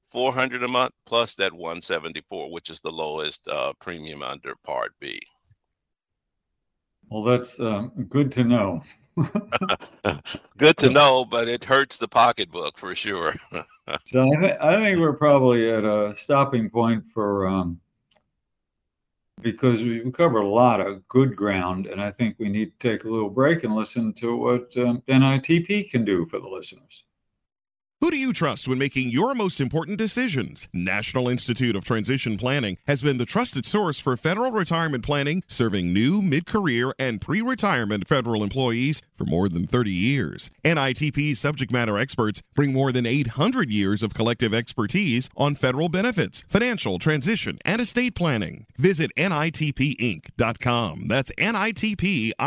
[0.07, 4.23] four hundred a month plus that one seventy four, which is the lowest uh, premium
[4.23, 5.21] under Part B.
[7.09, 8.83] Well, that's um, good to know.
[10.57, 13.33] Good to know, but it hurts the pocketbook for sure.
[14.05, 17.79] so I, th- I, think we're probably at a stopping point for um,
[19.41, 23.03] because we covered a lot of good ground, and I think we need to take
[23.03, 27.03] a little break and listen to what um, NITP can do for the listeners.
[27.99, 30.67] Who do you trust when making your most important decisions?
[30.71, 35.91] National Institute of Transition Planning has been the trusted source for federal retirement planning, serving
[35.93, 40.51] new, mid career, and pre retirement federal employees for more than 30 years.
[40.63, 46.43] NITP's subject matter experts bring more than 800 years of collective expertise on federal benefits,
[46.47, 48.67] financial transition, and estate planning.
[48.77, 51.07] Visit NITPinc.com.
[51.07, 52.37] That's NITPINC.com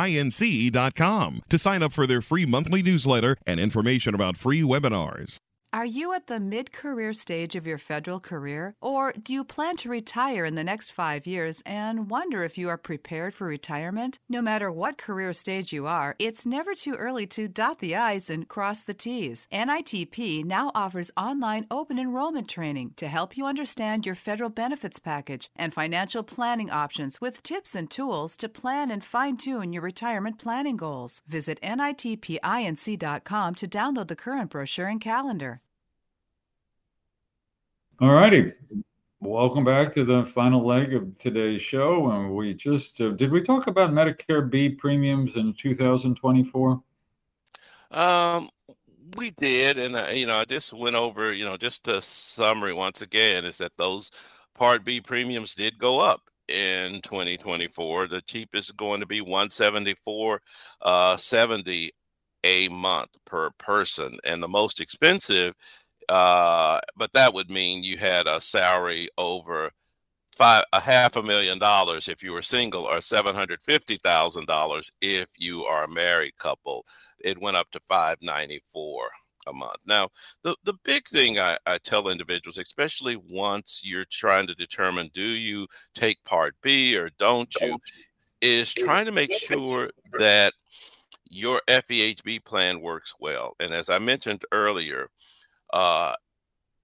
[1.48, 5.40] to sign up for their free monthly newsletter and information about free webinars.
[5.72, 8.74] Are you at the mid career stage of your federal career?
[8.80, 12.68] Or do you plan to retire in the next five years and wonder if you
[12.68, 14.18] are prepared for retirement?
[14.28, 18.28] No matter what career stage you are, it's never too early to dot the I's
[18.28, 19.46] and cross the T's.
[19.52, 25.50] NITP now offers online open enrollment training to help you understand your federal benefits package
[25.54, 30.36] and financial planning options with tips and tools to plan and fine tune your retirement
[30.36, 31.22] planning goals.
[31.28, 35.59] Visit NITPINC.com to download the current brochure and calendar.
[38.02, 38.54] All righty.
[39.20, 42.10] Welcome back to the final leg of today's show.
[42.10, 46.82] And we just uh, did we talk about Medicare B premiums in 2024?
[47.90, 48.48] Um,
[49.16, 52.72] we did, and uh, you know, I just went over, you know, just a summary
[52.72, 54.10] once again is that those
[54.54, 58.08] Part B premiums did go up in 2024.
[58.08, 60.40] The cheapest is going to be 174
[60.80, 61.90] uh 70
[62.44, 65.54] a month per person, and the most expensive
[66.10, 69.70] uh, but that would mean you had a salary over
[70.36, 74.46] five a half a million dollars if you were single or seven hundred fifty thousand
[74.46, 76.84] dollars if you are a married couple.
[77.20, 79.08] It went up to five ninety four
[79.46, 79.76] a month.
[79.86, 80.08] Now,
[80.42, 85.22] the, the big thing I, I tell individuals, especially once you're trying to determine do
[85.22, 87.78] you take Part B or don't you,
[88.40, 90.52] is trying to make sure that
[91.28, 93.54] your FEHB plan works well.
[93.60, 95.08] And as I mentioned earlier,
[95.72, 96.14] uh,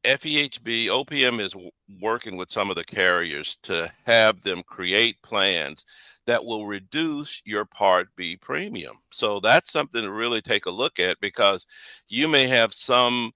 [0.04, 1.54] FEHB, OPM is
[2.00, 5.84] working with some of the carriers to have them create plans
[6.26, 8.96] that will reduce your Part B premium.
[9.10, 11.66] So that's something to really take a look at because
[12.08, 13.32] you may have some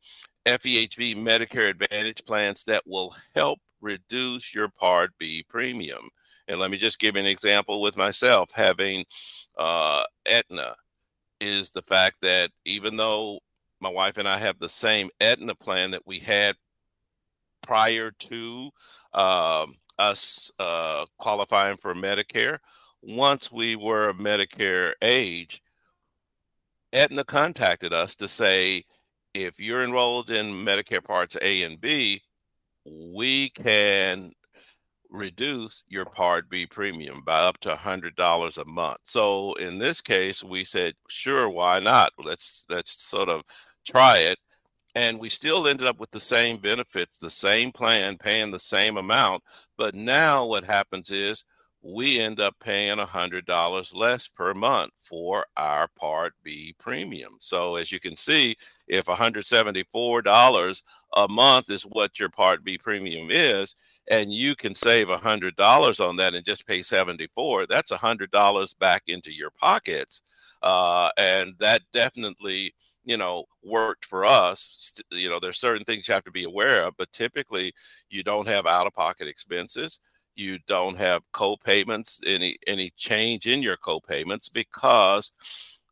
[0.46, 6.08] FEHB Medicare Advantage plans that will help reduce your Part B premium.
[6.46, 9.04] And let me just give an example with myself having
[9.58, 10.74] uh, Aetna
[11.40, 13.40] is the fact that even though
[13.80, 16.56] my wife and I have the same Aetna plan that we had
[17.62, 18.70] prior to
[19.14, 22.58] um, us uh, qualifying for Medicare.
[23.02, 25.62] Once we were Medicare age,
[26.92, 28.84] Aetna contacted us to say,
[29.32, 32.20] if you're enrolled in Medicare Parts A and B,
[32.84, 34.32] we can
[35.10, 38.98] reduce your Part B premium by up to $100 a month.
[39.04, 42.12] So in this case, we said, sure, why not?
[42.18, 43.42] Let's let's sort of
[43.90, 44.38] try it.
[44.94, 48.96] And we still ended up with the same benefits, the same plan, paying the same
[48.96, 49.42] amount.
[49.78, 51.44] But now what happens is
[51.82, 57.36] we end up paying $100 less per month for our Part B premium.
[57.40, 60.82] So, as you can see, if $174
[61.14, 63.76] a month is what your Part B premium is,
[64.10, 69.32] and you can save $100 on that and just pay 74 that's $100 back into
[69.32, 70.22] your pockets.
[70.62, 72.74] Uh, and that definitely
[73.10, 76.84] you know worked for us you know there's certain things you have to be aware
[76.84, 77.72] of but typically
[78.08, 80.00] you don't have out of pocket expenses
[80.36, 85.32] you don't have co-payments any any change in your co-payments because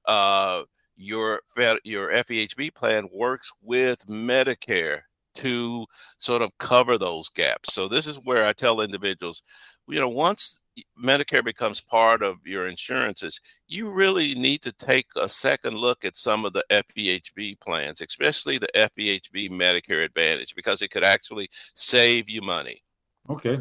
[0.07, 0.63] uh,
[0.97, 1.41] your
[1.85, 5.01] your FEHB plan works with Medicare
[5.35, 5.87] to
[6.19, 7.75] sort of cover those gaps.
[7.75, 9.43] So this is where I tell individuals,
[9.87, 10.63] you know, once
[11.03, 16.17] Medicare becomes part of your insurances, you really need to take a second look at
[16.17, 22.29] some of the FEHB plans, especially the FEHB Medicare Advantage, because it could actually save
[22.29, 22.83] you money.
[23.31, 23.61] Okay,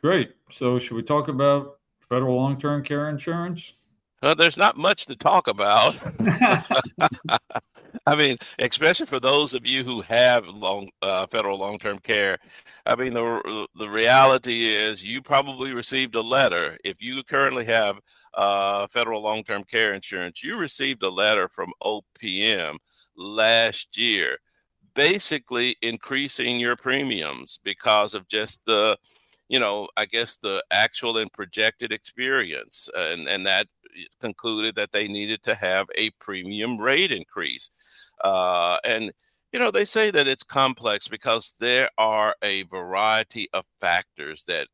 [0.00, 0.32] great.
[0.50, 3.74] So, should we talk about federal long term care insurance?
[4.26, 5.94] Well, there's not much to talk about.
[8.06, 12.36] I mean, especially for those of you who have long uh, federal long-term care.
[12.84, 16.76] I mean, the the reality is you probably received a letter.
[16.82, 18.00] If you currently have
[18.34, 22.78] uh, federal long-term care insurance, you received a letter from OPM
[23.16, 24.38] last year,
[24.96, 28.98] basically increasing your premiums because of just the
[29.48, 33.68] you know, I guess the actual and projected experience, and and that
[34.20, 37.70] concluded that they needed to have a premium rate increase.
[38.22, 39.12] Uh, and,
[39.52, 44.68] you know, they say that it's complex because there are a variety of factors that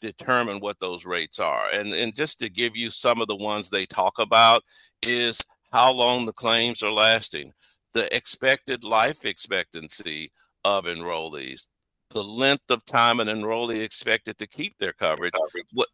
[0.00, 1.68] determine what those rates are.
[1.70, 4.62] And, and just to give you some of the ones they talk about
[5.02, 7.52] is how long the claims are lasting,
[7.92, 10.32] the expected life expectancy
[10.64, 11.66] of enrollees,
[12.10, 15.34] the length of time an enrollee expected to keep their coverage,
[15.72, 15.88] what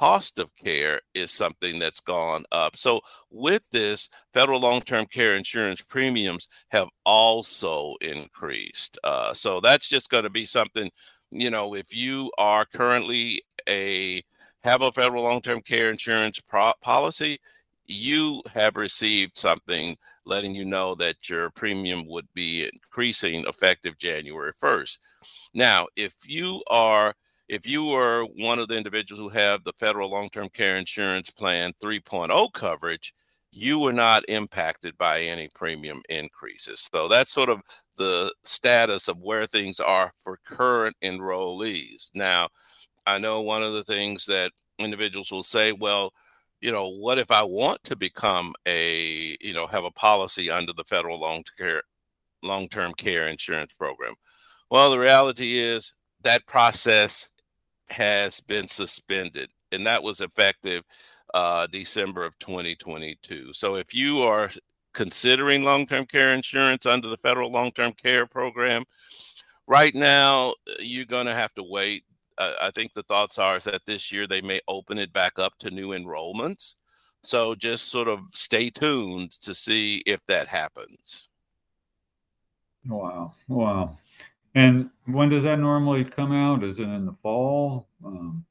[0.00, 2.74] cost of care is something that's gone up.
[2.74, 8.98] So, with this, federal long term care insurance premiums have also increased.
[9.04, 10.90] Uh, so, that's just going to be something,
[11.30, 14.22] you know, if you are currently a
[14.62, 17.38] have a federal long term care insurance pro- policy,
[17.84, 24.52] you have received something letting you know that your premium would be increasing effective January
[24.62, 24.98] 1st.
[25.52, 27.14] Now, if you are
[27.50, 31.72] if you were one of the individuals who have the federal long-term care insurance plan
[31.82, 33.12] 3.0 coverage
[33.52, 36.88] you were not impacted by any premium increases.
[36.92, 37.60] So that's sort of
[37.96, 42.10] the status of where things are for current enrollees.
[42.14, 42.48] Now
[43.06, 46.12] i know one of the things that individuals will say well
[46.60, 50.72] you know what if i want to become a you know have a policy under
[50.74, 51.82] the federal long care
[52.42, 54.14] long-term care insurance program?
[54.70, 57.28] Well the reality is that process
[57.90, 60.84] has been suspended, and that was effective
[61.34, 63.52] uh, December of 2022.
[63.52, 64.50] So if you are
[64.92, 68.84] considering long term care insurance under the federal long term care program,
[69.66, 72.04] right now uh, you're going to have to wait.
[72.38, 75.38] Uh, I think the thoughts are is that this year they may open it back
[75.38, 76.76] up to new enrollments.
[77.22, 81.28] So just sort of stay tuned to see if that happens.
[82.86, 83.34] Wow.
[83.46, 83.98] Wow.
[84.54, 86.64] And when does that normally come out?
[86.64, 87.88] Is it in the fall?
[88.04, 88.44] Um,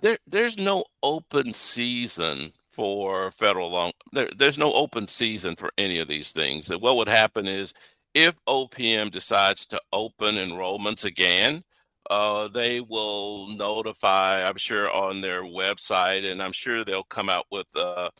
[0.00, 3.92] there, there's no open season for federal long.
[4.12, 6.70] There, there's no open season for any of these things.
[6.70, 7.72] And what would happen is
[8.14, 11.62] if OPM decides to open enrollments again,
[12.10, 17.46] uh, they will notify, I'm sure, on their website, and I'm sure they'll come out
[17.50, 18.10] with uh,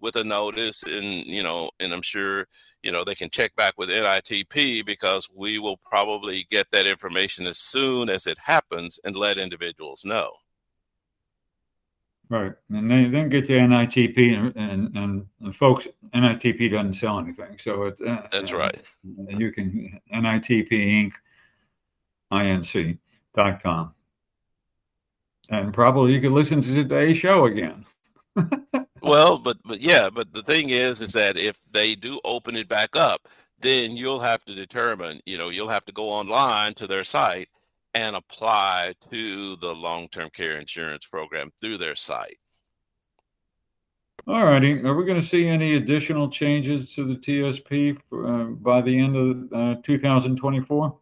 [0.00, 2.46] with a notice, and you know, and I'm sure
[2.82, 7.46] you know they can check back with NITP because we will probably get that information
[7.46, 10.30] as soon as it happens and let individuals know.
[12.28, 17.56] Right, and they then get to NITP, and, and, and folks, NITP doesn't sell anything,
[17.56, 18.76] so it, uh, that's right.
[19.28, 21.12] You can NITP Inc.
[22.32, 22.98] Inc.
[23.32, 23.94] dot com,
[25.50, 27.86] and probably you could listen to today's show again.
[29.02, 32.68] well, but but yeah, but the thing is, is that if they do open it
[32.68, 33.28] back up,
[33.60, 35.20] then you'll have to determine.
[35.26, 37.48] You know, you'll have to go online to their site
[37.94, 42.38] and apply to the long-term care insurance program through their site.
[44.28, 44.80] All righty.
[44.82, 49.16] Are we going to see any additional changes to the TSP uh, by the end
[49.16, 50.98] of uh, 2024?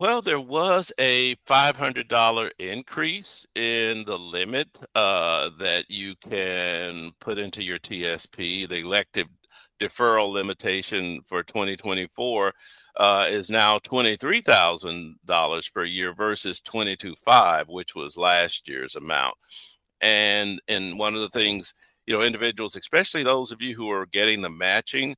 [0.00, 7.62] Well, there was a $500 increase in the limit uh, that you can put into
[7.64, 8.68] your TSP.
[8.68, 9.26] The elective
[9.80, 12.52] deferral limitation for 2024
[12.96, 19.34] uh, is now $23,000 per year versus 22.5, which was last year's amount.
[20.00, 21.74] And and one of the things,
[22.06, 25.16] you know, individuals, especially those of you who are getting the matching,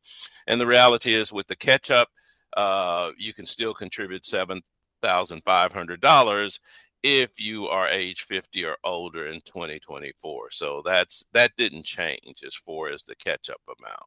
[0.48, 2.10] and the reality is with the catch up
[2.58, 4.62] uh, you can still contribute seven
[5.02, 6.60] thousand five hundred dollars
[7.04, 12.56] if you are age 50 or older in 2024 so that's that didn't change as
[12.56, 14.04] far as the catch up amount.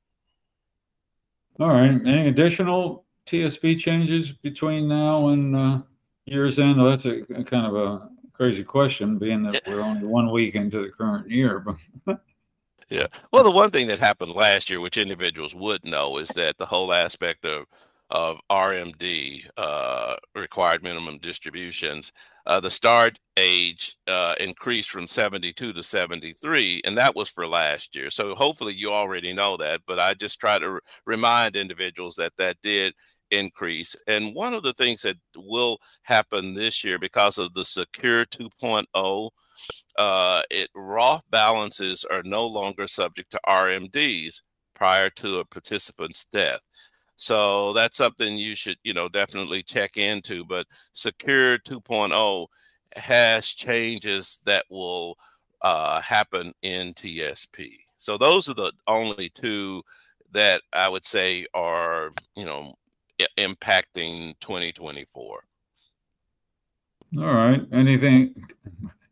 [1.61, 5.83] All right any additional tsp changes between now and uh,
[6.27, 6.81] year's end?
[6.81, 10.55] Well, that's a, a, kind of a crazy question being that we're only one week
[10.55, 11.65] into the current year
[12.05, 12.21] But
[12.91, 13.07] yeah.
[13.33, 16.67] Well the one thing that happened last year which individuals would know is that the
[16.67, 17.67] whole aspect of
[18.13, 22.13] of RMD, uh, required minimum distributions,
[22.47, 27.97] uh, the start age uh, increased from 72 to 73, and that was for last
[27.97, 28.11] year.
[28.11, 32.35] So hopefully you already know that, but I just try to r- remind individuals that
[32.37, 32.95] that did
[33.31, 33.97] increase.
[34.07, 39.31] And one of the things that will happen this year because of the Secure 2.0,
[39.99, 44.43] uh, it Roth balances are no longer subject to RMDs
[44.75, 46.61] prior to a participant's death.
[47.23, 50.45] So that's something you should, you know, definitely check into.
[50.45, 52.49] But Secure 2.0
[52.97, 55.17] has changes that will
[55.61, 57.75] uh, happen in TSP.
[57.97, 59.85] So those are the only two
[60.33, 62.75] that I would say are, you know,
[63.21, 65.45] I- impacting 2024.
[67.19, 67.65] All right.
[67.71, 68.35] Anything,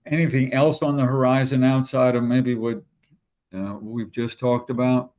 [0.04, 2.82] anything else on the horizon outside of maybe what
[3.56, 5.12] uh, we've just talked about?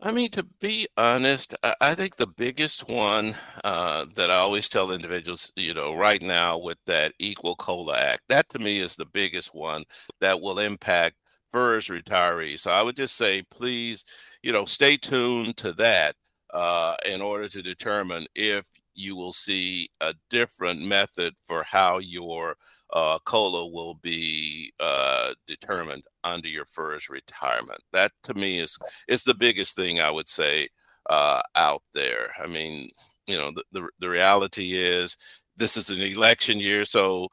[0.00, 3.34] I mean, to be honest, I, think the biggest one
[3.64, 8.22] uh, that I always tell individuals, you know, right now with that Equal COLA Act,
[8.28, 9.84] that to me is the biggest one
[10.20, 11.16] that will impact
[11.50, 12.60] FERS retirees.
[12.60, 14.04] So I would just say, please,
[14.42, 16.14] you know, stay tuned to that
[16.52, 22.56] uh, in order to determine if you will see a different method for how your
[22.92, 27.80] uh, COLA will be uh, determined under your FERS retirement.
[27.92, 28.78] That to me is
[29.08, 30.68] is the biggest thing I would say
[31.10, 32.32] uh, out there.
[32.42, 32.90] I mean,
[33.26, 35.16] you know, the, the, the reality is
[35.56, 37.28] this is an election year, so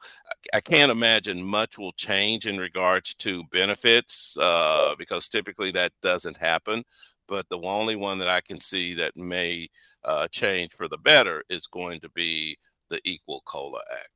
[0.52, 6.36] I can't imagine much will change in regards to benefits uh, because typically that doesn't
[6.36, 6.84] happen.
[7.26, 9.68] But the only one that I can see that may
[10.04, 12.58] uh, change for the better is going to be
[12.90, 14.08] the Equal COLA Act.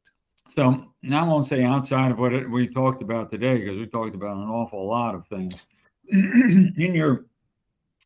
[0.51, 4.15] So now I won't say outside of what we talked about today, because we talked
[4.15, 5.67] about an awful lot of things
[6.09, 7.27] in your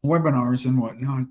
[0.05, 1.27] webinars and whatnot.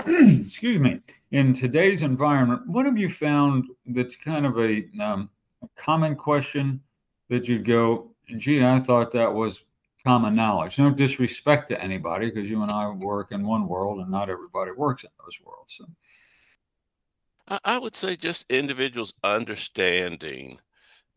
[0.06, 1.00] excuse me,
[1.32, 5.28] in today's environment, what have you found that's kind of a, um,
[5.62, 6.80] a common question
[7.28, 9.64] that you'd go, gee, I thought that was
[10.04, 10.78] common knowledge.
[10.78, 14.70] No disrespect to anybody because you and I work in one world and not everybody
[14.70, 15.78] works in those worlds.
[15.78, 17.58] So.
[17.64, 20.60] I would say just individuals understanding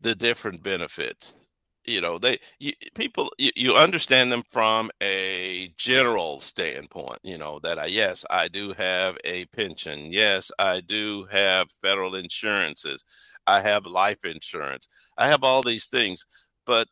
[0.00, 1.48] the different benefits
[1.88, 7.58] you know they you, people you, you, understand them from a general standpoint you know
[7.60, 13.04] that i yes i do have a pension yes i do have federal insurances
[13.46, 16.26] i have life insurance i have all these things
[16.66, 16.86] but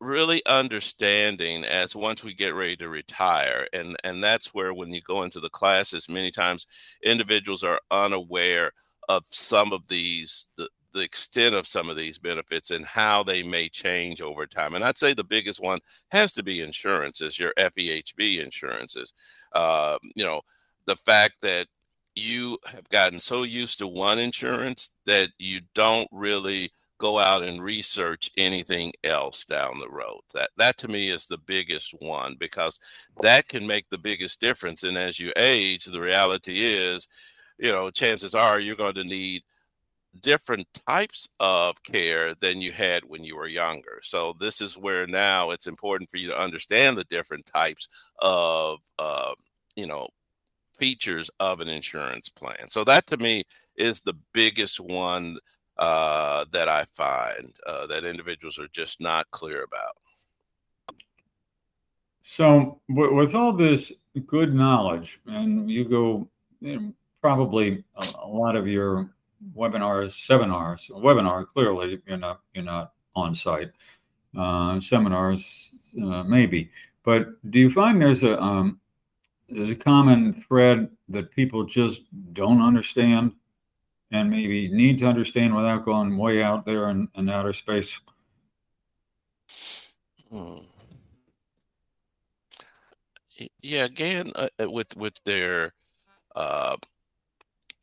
[0.00, 5.00] really understanding as once we get ready to retire and and that's where when you
[5.02, 6.68] go into the classes many times
[7.02, 8.70] individuals are unaware
[9.08, 13.42] of some of these the, the extent of some of these benefits and how they
[13.42, 14.74] may change over time.
[14.74, 15.80] And I'd say the biggest one
[16.10, 19.12] has to be insurances, your FEHB insurances.
[19.52, 20.40] Uh, you know,
[20.86, 21.66] the fact that
[22.14, 27.62] you have gotten so used to one insurance that you don't really go out and
[27.62, 30.20] research anything else down the road.
[30.34, 32.80] That that to me is the biggest one because
[33.22, 34.82] that can make the biggest difference.
[34.82, 37.08] And as you age, the reality is,
[37.58, 39.42] you know, chances are you're going to need
[40.20, 44.00] different types of care than you had when you were younger.
[44.02, 47.88] So this is where now it's important for you to understand the different types
[48.18, 49.32] of uh,
[49.76, 50.08] you know
[50.78, 52.68] features of an insurance plan.
[52.68, 53.44] So that to me
[53.76, 55.38] is the biggest one
[55.78, 59.96] uh, that I find uh, that individuals are just not clear about.
[62.22, 63.92] So with all this
[64.26, 66.28] good knowledge, and you go
[66.60, 69.10] you know, probably a, a lot of your
[69.56, 73.70] webinars, seminars, webinar, clearly you're not, you're not on site.
[74.36, 76.70] Uh, seminars, uh, maybe.
[77.02, 78.78] But do you find there's a, um,
[79.48, 82.02] there's a common thread that people just
[82.34, 83.32] don't understand
[84.10, 88.00] and maybe need to understand without going way out there in, in outer space?
[90.30, 90.58] Hmm.
[93.60, 95.72] Yeah, again, uh, with with their
[96.34, 96.76] uh,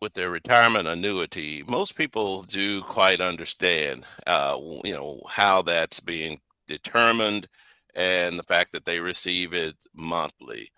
[0.02, 6.40] with their retirement annuity, most people do quite understand, uh, you know, how that's being
[6.68, 7.48] determined
[7.96, 10.72] and the fact that they receive it monthly.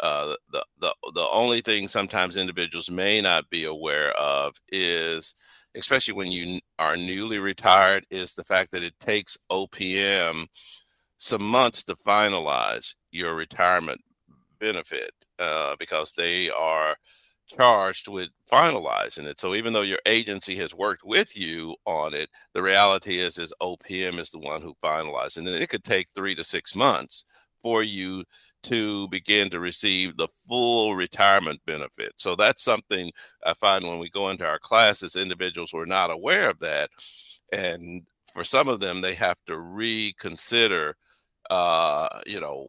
[0.00, 5.34] Uh, the, the, the only thing sometimes individuals may not be aware of is,
[5.74, 10.46] especially when you are newly retired, is the fact that it takes OPM
[11.18, 14.00] some months to finalize your retirement
[14.60, 16.96] benefit uh, because they are
[17.48, 19.40] charged with finalizing it.
[19.40, 23.54] So even though your agency has worked with you on it, the reality is is
[23.60, 25.38] OPM is the one who finalizes.
[25.38, 27.24] And it could take three to six months
[27.62, 28.24] for you
[28.64, 32.12] to begin to receive the full retirement benefit.
[32.16, 33.10] So that's something
[33.46, 36.90] I find when we go into our classes, individuals were not aware of that.
[37.52, 38.02] And
[38.32, 40.96] for some of them, they have to reconsider
[41.50, 42.66] uh, you know,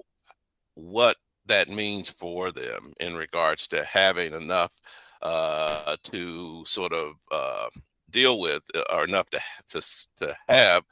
[0.75, 4.73] what that means for them in regards to having enough
[5.21, 7.67] uh, to sort of uh,
[8.09, 9.39] deal with are enough to
[9.69, 9.81] to,
[10.17, 10.83] to have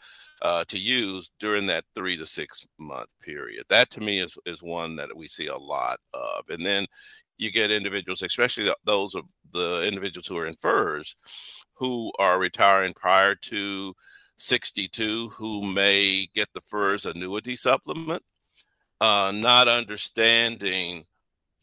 [0.41, 3.65] uh, to use during that three to six month period.
[3.69, 6.85] That to me is is one that we see a lot of, and then
[7.37, 11.15] you get individuals, especially those of the individuals who are in FERS,
[11.73, 13.93] who are retiring prior to
[14.37, 18.23] 62, who may get the FERS annuity supplement
[19.01, 21.05] uh, not understanding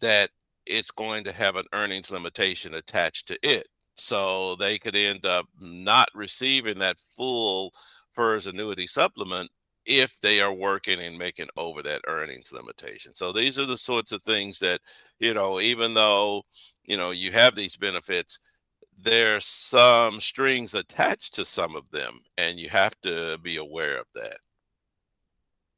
[0.01, 0.31] that
[0.67, 3.67] it's going to have an earnings limitation attached to it.
[3.97, 7.72] So they could end up not receiving that full
[8.12, 9.51] FERS annuity supplement
[9.86, 13.12] if they are working and making over that earnings limitation.
[13.12, 14.80] So these are the sorts of things that,
[15.18, 16.42] you know, even though,
[16.84, 18.40] you know, you have these benefits,
[18.99, 24.07] there's some strings attached to some of them, and you have to be aware of
[24.14, 24.38] that.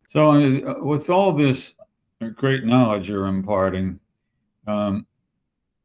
[0.09, 1.73] So, uh, with all this
[2.35, 3.99] great knowledge you're imparting,
[4.67, 5.07] um,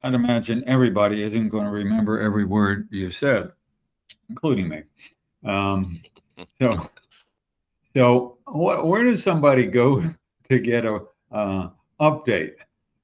[0.03, 3.51] I'd imagine everybody isn't going to remember every word you said,
[4.29, 4.83] including me.
[5.45, 6.01] Um,
[6.59, 6.89] so,
[7.95, 10.03] so wh- where does somebody go
[10.49, 12.53] to get a uh, update?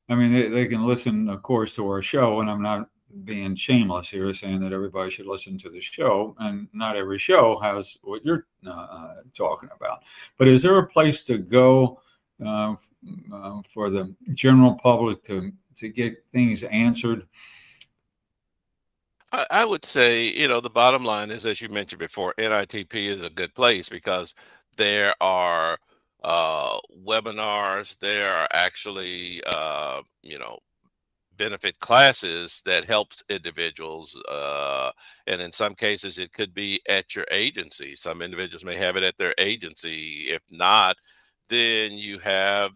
[0.09, 2.89] I mean, they, they can listen, of course, to our show, and I'm not
[3.23, 7.59] being shameless here, saying that everybody should listen to the show, and not every show
[7.59, 10.03] has what you're uh, uh, talking about.
[10.37, 12.01] But is there a place to go
[12.43, 12.75] uh,
[13.33, 17.27] uh, for the general public to to get things answered?
[19.31, 22.93] I, I would say, you know, the bottom line is, as you mentioned before, NITP
[22.95, 24.35] is a good place because
[24.77, 25.77] there are
[26.23, 27.99] uh, webinars.
[27.99, 30.59] There are actually, uh, you know,
[31.37, 34.91] benefit classes that helps individuals uh,
[35.27, 39.03] and in some cases it could be at your agency some individuals may have it
[39.03, 40.97] at their agency if not
[41.47, 42.71] then you have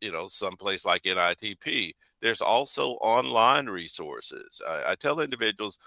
[0.00, 1.92] you know someplace like nitp
[2.22, 5.78] there's also online resources I, I tell individuals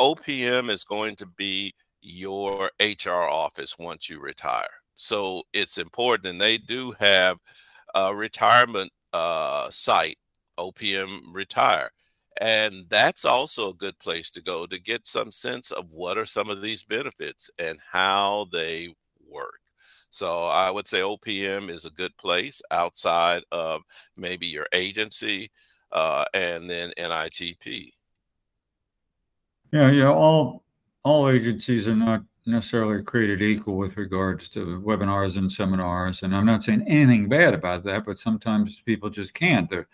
[0.00, 6.40] opm is going to be your hr office once you retire so it's important and
[6.40, 7.38] they do have
[7.94, 10.18] a retirement uh, site
[10.58, 11.90] OPM Retire.
[12.40, 16.26] And that's also a good place to go to get some sense of what are
[16.26, 18.94] some of these benefits and how they
[19.26, 19.60] work.
[20.10, 23.82] So I would say OPM is a good place outside of
[24.16, 25.50] maybe your agency
[25.96, 27.90] uh, and then NITP.
[29.72, 30.10] Yeah, yeah.
[30.10, 30.62] All
[31.02, 36.46] all agencies are not necessarily created equal with regards to webinars and seminars, and I'm
[36.46, 39.68] not saying anything bad about that, but sometimes people just can't.
[39.70, 39.88] They're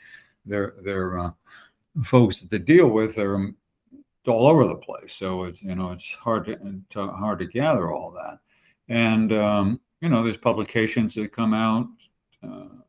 [0.44, 1.30] their their uh,
[2.04, 3.52] folks that they deal with are
[4.26, 5.14] all over the place.
[5.14, 6.56] So it's you know it's hard to,
[6.90, 8.38] to hard to gather all that,
[8.88, 11.86] and um, you know there's publications that come out.
[12.42, 12.82] Uh,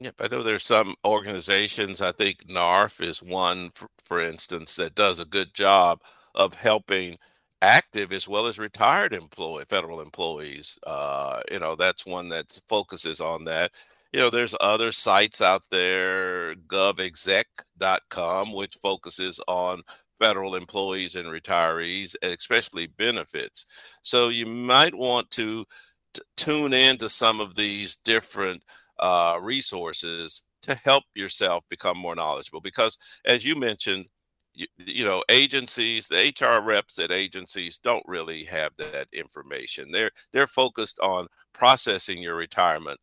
[0.00, 2.00] Yep, I know there's some organizations.
[2.00, 6.00] I think NARFE is one, for, for instance, that does a good job
[6.34, 7.18] of helping
[7.62, 10.78] active as well as retired employee federal employees.
[10.86, 13.72] Uh, you know, that's one that focuses on that
[14.12, 19.82] you know, there's other sites out there, govexec.com, which focuses on
[20.18, 23.66] federal employees and retirees, especially benefits.
[24.02, 25.66] So you might want to
[26.14, 28.62] t- tune into some of these different
[28.98, 32.60] uh, resources to help yourself become more knowledgeable.
[32.60, 34.06] Because as you mentioned,
[34.54, 40.10] you, you, know agencies the hr reps at agencies don't really have that information they're
[40.32, 42.98] they're focused on processing your retirement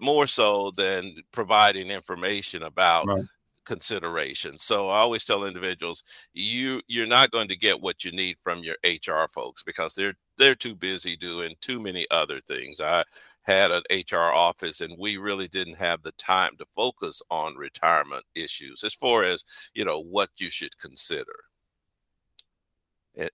[0.00, 3.24] more so than providing information about right.
[3.64, 4.58] consideration.
[4.58, 8.62] So I always tell individuals you you're not going to get what you need from
[8.62, 12.80] your HR folks because they're they're too busy doing too many other things.
[12.80, 13.04] I
[13.46, 18.24] had an HR office and we really didn't have the time to focus on retirement
[18.34, 19.44] issues as far as,
[19.74, 21.34] you know, what you should consider.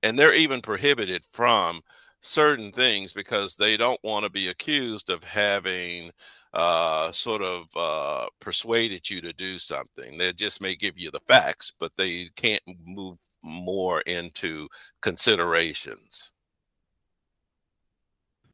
[0.03, 1.83] And they're even prohibited from
[2.21, 6.11] certain things because they don't want to be accused of having
[6.55, 10.19] uh, sort of uh, persuaded you to do something.
[10.19, 14.69] They just may give you the facts, but they can't move more into
[15.01, 16.33] considerations.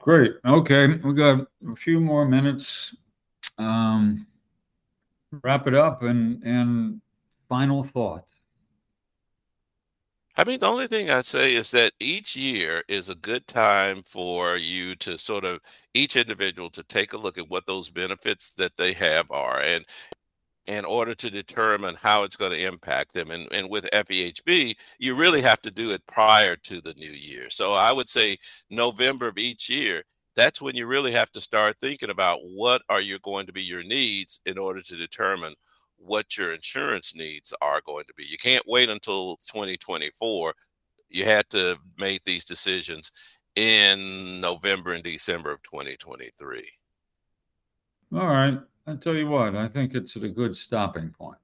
[0.01, 0.32] Great.
[0.44, 2.94] Okay, we got a few more minutes.
[3.59, 4.26] Um,
[5.42, 7.01] wrap it up and and
[7.49, 8.24] final thought.
[10.36, 14.05] I mean, the only thing I'd say is that each year is a good time
[14.05, 15.59] for you to sort of
[15.94, 19.84] each individual to take a look at what those benefits that they have are and
[20.69, 23.31] in order to determine how it's going to impact them.
[23.31, 27.49] And, and with FEHB, you really have to do it prior to the new year.
[27.49, 28.37] So I would say
[28.71, 30.03] November of each year,
[30.37, 33.62] that's when you really have to start thinking about what are you going to be
[33.62, 35.55] your needs in order to determine
[35.97, 38.25] what your insurance needs are going to be.
[38.25, 40.53] You can't wait until 2024.
[41.09, 43.11] You had to make these decisions
[43.57, 46.71] in November and December of 2023.
[48.12, 48.61] All right.
[48.89, 51.36] I tell you what, I think it's a good stopping point.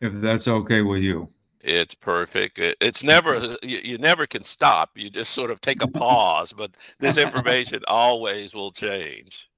[0.00, 1.28] If that's okay with you.
[1.60, 2.58] It's perfect.
[2.58, 4.90] It's never you, you never can stop.
[4.94, 9.48] You just sort of take a pause, but this information always will change.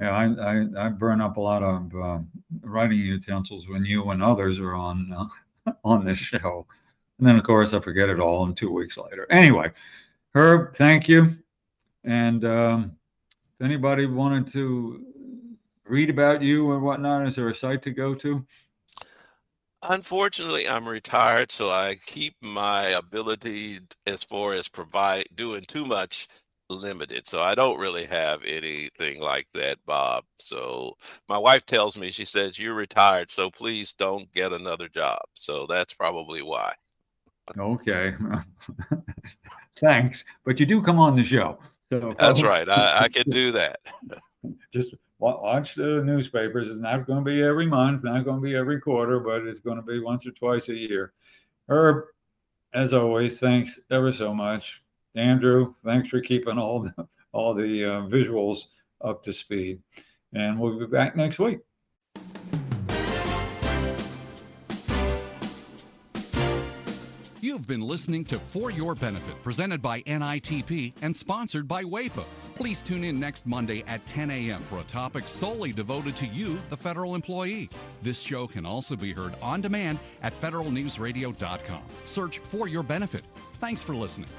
[0.00, 2.18] Yeah, I, I, I burn up a lot of uh,
[2.62, 6.66] writing utensils when you and others are on uh, on this show,
[7.18, 8.46] and then of course I forget it all.
[8.46, 9.70] And two weeks later, anyway,
[10.34, 11.36] Herb, thank you.
[12.02, 12.96] And um,
[13.58, 15.04] if anybody wanted to
[15.88, 18.44] read about you and whatnot, is there a site to go to?
[19.82, 26.28] Unfortunately, I'm retired, so I keep my ability as far as provide doing too much
[26.68, 27.26] limited.
[27.26, 30.24] So I don't really have anything like that, Bob.
[30.36, 30.94] So
[31.28, 35.20] my wife tells me, she says, You're retired, so please don't get another job.
[35.34, 36.72] So that's probably why.
[37.56, 38.14] Okay.
[39.78, 40.24] Thanks.
[40.44, 41.58] But you do come on the show.
[41.92, 42.68] So that's right.
[42.68, 43.78] I, I can do that.
[44.72, 46.68] Just watch the newspapers.
[46.68, 49.60] It's not going to be every month, not going to be every quarter, but it's
[49.60, 51.12] going to be once or twice a year.
[51.68, 52.04] Herb,
[52.74, 54.82] as always, thanks ever so much
[55.16, 58.66] Andrew, thanks for keeping all the all the uh, visuals
[59.02, 59.80] up to speed,
[60.32, 61.58] and we'll be back next week.
[67.40, 72.24] You've been listening to For Your Benefit, presented by NITP and sponsored by WAEPA.
[72.56, 74.62] Please tune in next Monday at 10 a.m.
[74.62, 77.68] for a topic solely devoted to you, the federal employee.
[78.00, 81.82] This show can also be heard on demand at federalnewsradio.com.
[82.06, 83.24] Search for your benefit.
[83.60, 84.30] Thanks for listening.